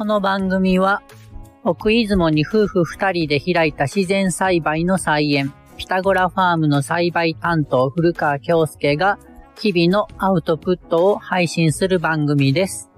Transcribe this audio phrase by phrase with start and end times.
[0.00, 1.02] この番組は、
[1.62, 9.18] 奥出雲に夫婦二人で開いた自然栽培の菜園、ピタゴラファームの栽培担当古川京介が、
[9.60, 12.88] 日々のアウトプットを配信する番組です。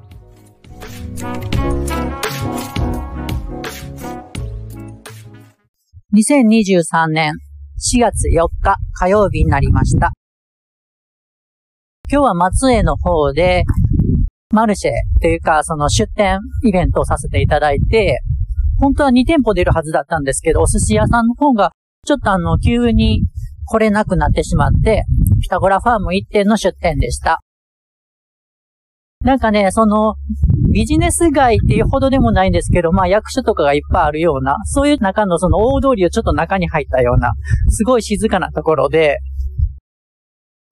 [6.14, 7.32] 2023年
[7.80, 10.12] 4月4日火曜日になりました。
[12.09, 13.64] 今日は松江の方で、
[14.52, 18.20] マルシェというか、その出店イベントをさせていただいて、
[18.78, 21.72] 本当は2店舗出るはずだったんですけど、お寿司屋さんの方が、
[22.06, 23.22] ちょっとあの、急に
[23.66, 25.04] 来れなくなってしまって、
[25.40, 27.40] ピタゴラファーム1店の出店でした。
[29.25, 30.16] なんかね、その、
[30.72, 37.33] ビジネス街っていうほどでもないんですけど、まあ役所とかがいっぱいあるような、そういう中のその大通りをちょっと中に入ったような、
[37.69, 39.19] すごい静かなところで、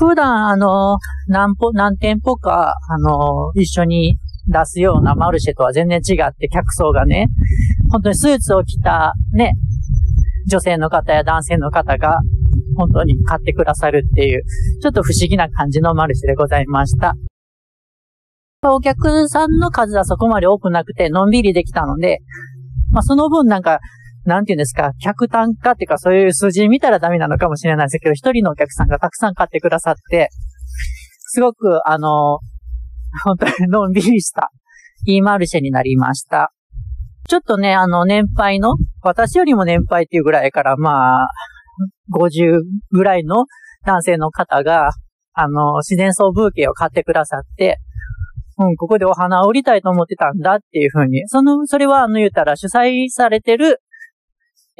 [0.00, 0.96] 普段、あの、
[1.28, 4.16] 何歩、何店舗か、あの、一緒に
[4.48, 7.26] 出すようなマルシェとは全然違って、客層がね、
[7.92, 9.52] 本当にスーツを着た、ね、
[10.48, 12.18] 女性の方や男性の方が、
[12.78, 14.42] 本当に買ってくださるっていう、
[14.80, 17.14] ちょっと不思議な感じのマルシェでございました。
[18.62, 22.20] お客さんの数はそこまで多くなくて、のんびりできたので、
[22.90, 23.80] まあその分なんか、
[24.24, 30.28] なんていうんですか、客単価っていうかそういう数字見たらダメなのかもしれないですけど、一人のお客さんがたくさん買ってくださって、
[31.32, 32.38] すごく、あの、
[33.24, 34.50] 本当にのんびりした、
[35.06, 36.52] いいマルシェになりました。
[37.28, 41.28] ちょっとね、あの、年配の、私よりも年配っていうぐらいから、まあ、
[42.12, 43.44] 50ぐらいの
[43.86, 44.90] 男性の方が、
[45.32, 47.78] あの、自然草風景を買ってくださって、
[48.58, 53.80] うん、ここでお花を売りたいと思ってたんだっていうふうに、その、それはあの言うたら主催されてる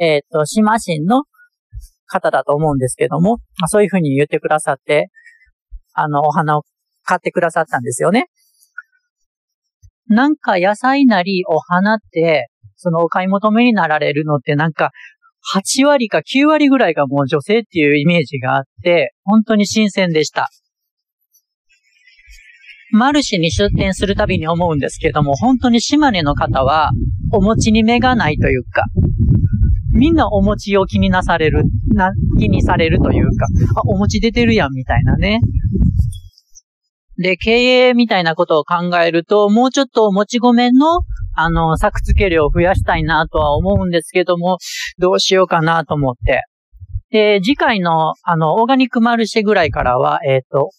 [0.01, 1.25] えっ、ー、と、島神の
[2.07, 5.09] 方だと思うんですけども、まあ、そういうふうに言ってくださって、
[5.93, 6.63] あの、お花を
[7.03, 8.25] 買ってくださったんですよね。
[10.07, 14.89] なんか野菜なりお花って、そのお買い求めになられるのってなんか、
[15.55, 20.49] 8割か9割ぐらいがもう女性っていうイメージがあって、本当に新鮮でした。
[22.91, 26.89] マルシェに出店するたびに思うんですけども、本当に島根の方は、
[27.31, 28.83] お餅に目がないというか、
[29.93, 31.63] みんなお餅を気になされる、
[31.93, 35.39] な、気にされるというか、あ、お餅出てるやん、みたいなね。
[37.17, 37.51] で、経
[37.89, 41.01] 営みたいなことを考えると、もうちょっともち米の、
[41.35, 44.57] あの、作付け量を増やしたいなとは思うんですけども、
[44.97, 46.43] どうしようかなと思って。
[47.11, 50.69] で、次回の、あの、オーガニックマルシェぐらいからは、えっ、ー、と、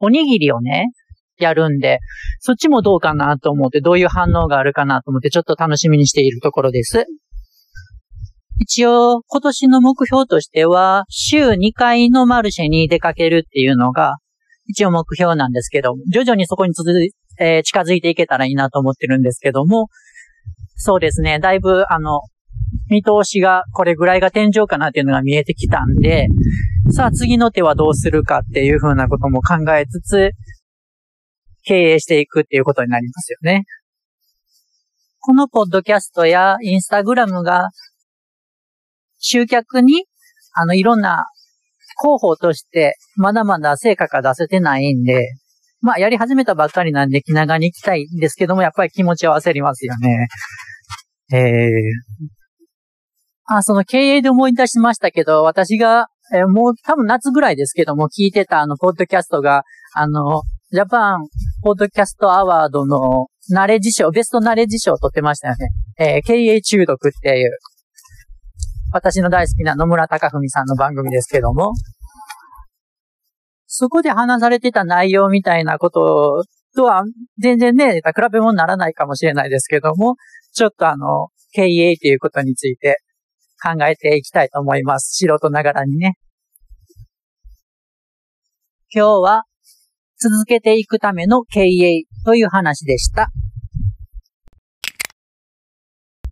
[0.00, 0.86] おにぎりをね、
[1.38, 1.98] やるんで、
[2.40, 7.06] そっちもどうかなと思って、どういう反応があるかなと思って、ちょっと楽しみにしているところです。
[8.58, 14.16] 一応、今年の目標としては、週2回のマルシェに出かけるっていうのが、
[14.66, 19.88] 一応目標なんですけど、徐々にそこに続い、えー、近づいていけたらいいなと思ってるんですけども、
[20.76, 22.20] そうですね、だいぶ、あの、
[22.88, 26.26] 見通しがこれぐらいが天井かなっていうのが見えてきたんで、
[26.90, 30.30] さあ次の手はどうするかっていうふうなことも考えつつ、
[31.62, 33.64] 経営していくっていうことになりますよね。
[35.20, 37.70] このポッドキャストやインスタグラムが
[39.24, 40.04] 集客に、
[40.52, 41.26] あの、いろんな
[42.00, 45.32] 広報として、まだまだ成果が出せてないんで、
[45.80, 50.28] まあ、やり始めたばっかりなんで気長に行きたいんですけども、やっぱり気持ちは焦りますよね。
[51.32, 59.64] ええー、あ、その経営で思い出しましたけど、私が、えー、もう多分夏ぐらいですけども、聞いてたあの、ポッドキャストが、
[59.94, 60.42] あの、
[60.72, 61.26] ジャパン
[61.62, 65.68] ポッドキャストアワードのナレッジ賞、ベストナレッジ賞を取ってましたよね。
[65.98, 67.58] えー、経営中毒っていう、
[68.94, 71.72] 私の大好きな野村隆文さんの番組ですけども、
[73.66, 76.44] そこで話されてた内容みたいなこと
[76.76, 77.02] とは
[77.38, 80.14] 全然ね、比べ物にならないかもしれないですけども、
[80.54, 82.98] ちょっとあの、経営っていうことについて
[83.60, 85.26] 考えていきたいと思います。
[85.26, 86.14] 素人ながらにね。
[88.94, 89.42] 今日は
[90.20, 93.30] 続けていくための経営という話でした。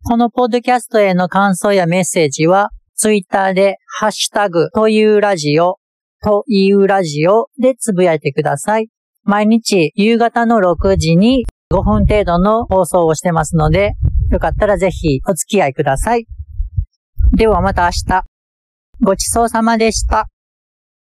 [0.04, 5.78] このポッドキャストへの感想やメッセージは、ツイッターでハッシュタグというラジオ、
[6.24, 8.88] というラジオでつぶやいてください。
[9.22, 13.92] 毎日夕方の6時に5分程度の放送をしてますので、
[14.32, 16.26] よかったらぜひお付き合いください。
[17.36, 18.24] ではまた明日。
[19.00, 20.31] ごちそうさまでした。